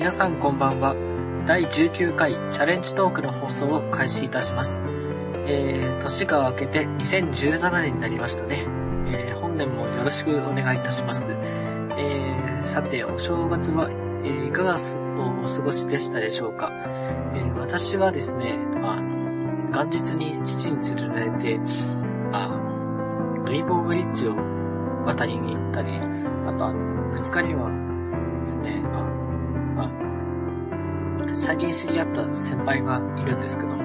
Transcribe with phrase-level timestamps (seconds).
[0.00, 0.96] 皆さんこんばんは。
[1.46, 4.82] 第19回チャレンジトークの放送を開始いたします。
[5.46, 8.64] えー、年が明けて2017年になりましたね。
[9.08, 11.32] えー、本年もよろしくお願いいたします。
[11.32, 13.90] えー、さて、お正月は、
[14.24, 14.78] え、いかが
[15.42, 16.72] お過ごしでしたでしょうか。
[17.34, 21.60] えー、私はですね、あの、元日に父に連れられて、
[22.32, 24.34] あの、レイボーブリッジを
[25.04, 25.90] 渡りに行ったり、
[26.46, 27.68] あとあの、二日には
[28.40, 28.82] ですね、
[29.84, 33.82] あ最近知り合った先輩がいるんですけども、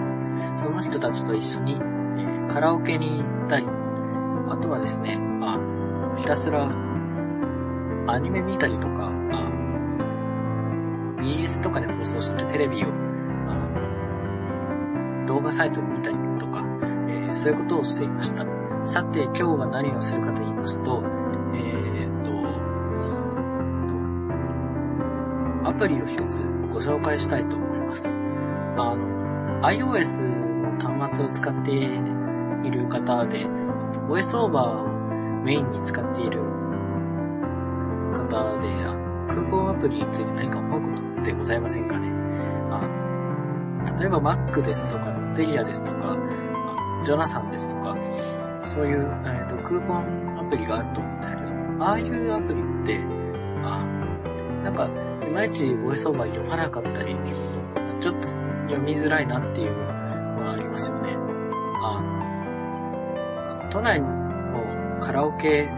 [0.58, 5.60] その人たちと一緒に、えーカラオケに行ったり、あとはですね、あ
[6.16, 6.70] ひたすら
[8.08, 9.52] アニメ見たりとか、あ
[11.20, 12.88] BS とかで放送してるテレビを
[13.50, 16.64] あ動画サイトで見たりとか、
[17.10, 18.46] えーそういうことをしていました。
[18.86, 21.04] さて、今日は何をするかと言いますと、
[25.78, 28.20] プリを一つご紹介したいと思います。
[28.78, 33.46] あの、iOS の端末を使っている方で、
[34.08, 34.96] VoiceOver を
[35.44, 36.40] メインに使っている
[38.14, 38.68] 方で、
[39.28, 42.10] クーポンアプリについて何か思うことってございませんかね
[42.72, 42.82] あ
[43.92, 47.98] の、例えば Mac ですとか、デリアですとか、あジョナサンですとか、
[48.66, 51.50] そういう、えー、とクーポンアプリがあると思うんですけど、
[51.84, 53.00] ああいうアプリって、
[53.64, 53.86] あ
[54.64, 54.90] なんか、
[55.36, 57.14] まいちボイスオーバー読まなかったり、
[58.00, 58.28] ちょっと
[58.70, 59.86] 読みづらいなっていうの
[60.40, 61.10] がありますよね。
[61.84, 62.02] あ
[63.62, 64.08] の、都内の
[65.02, 65.74] カラオケは、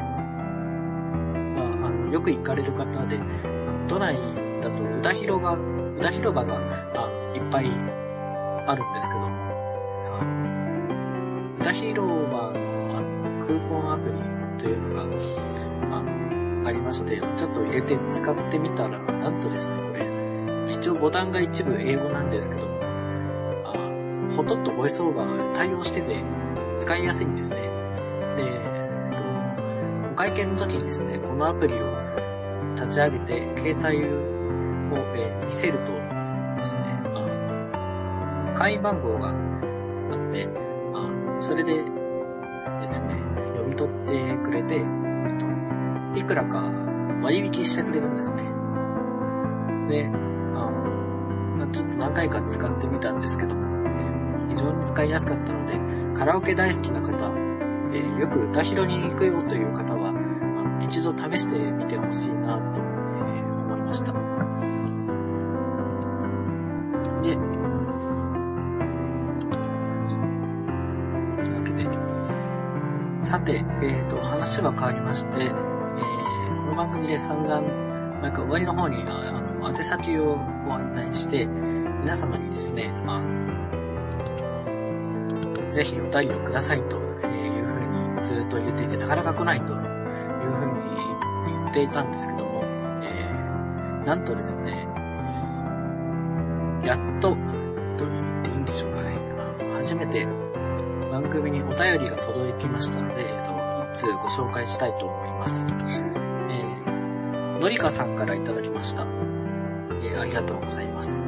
[1.86, 3.20] あの、よく行かれる方で、
[3.88, 4.20] 都内
[4.62, 5.54] だと歌広が、
[5.98, 6.60] 歌広場が、
[6.94, 7.66] あいっぱい
[8.68, 9.22] あるんですけど、
[11.62, 12.60] 歌広場の
[12.96, 14.14] あのクーポンアプリ
[14.60, 15.02] というのが、
[15.98, 16.17] あの、
[16.68, 22.80] ありまして、ちょっと入れて使ってみたら、なんとですね、これ、一応ボタンが一部英語なんですけども、
[23.64, 26.22] あほとんどボイスオーバー対応してて、
[26.78, 27.62] 使いやすいんですね。
[27.62, 27.68] で、
[28.44, 29.24] えっと、
[30.12, 31.78] お会計の時にですね、このアプリを
[32.76, 34.38] 立ち上げて、携帯を、
[35.16, 36.82] え見せるとですね、
[37.16, 39.32] あ会員番号があ
[40.30, 40.50] って、
[40.94, 41.97] あそれで
[46.28, 46.60] くらか
[47.24, 48.44] 割引してくれるんですね。
[49.90, 50.72] で、あの
[51.58, 53.66] まあ、ちょっと何回か使ってみたんですけども、
[54.50, 55.80] 非常に使いやすかったので、
[56.14, 57.32] カラオケ大好きな方
[57.90, 64.14] で、よく歌広に行くよという方は、あの一度試してみてほしいなと、えー思いました。
[67.24, 67.38] で、
[73.28, 75.52] さて、えっ、と、話は変わりまして、
[76.78, 77.60] 番組で散々、
[78.22, 83.48] なんか終わりの方に、あの、宛先をご案内して、皆様にですね、あの、
[85.74, 89.86] ぜひお便りをくださいというふうにずっと言っていて、なかなか来ないというふう
[91.50, 92.62] に言っていたんですけども、
[93.04, 94.88] えーなんとですね、
[96.86, 97.36] やっと、
[97.98, 99.18] と言っていいんでしょうかね。
[99.40, 100.26] あの初めて
[101.12, 103.52] 番組にお便りが届きましたので、えっと、
[103.92, 106.07] 一通ご紹介したいと思います。
[107.60, 109.02] のりかさんからいただきました。
[109.02, 111.26] えーありがとうございます。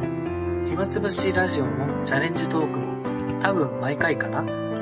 [0.67, 4.41] 暇つぶしラジオもチャレンジトークも多分毎回かな？